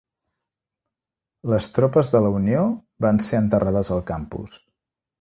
Les 1.53 1.69
tropes 1.75 2.11
de 2.15 2.23
la 2.29 2.33
Unió 2.39 2.65
van 3.09 3.23
ser 3.31 3.45
enterrades 3.45 3.97
al 3.99 4.07
campus. 4.13 4.63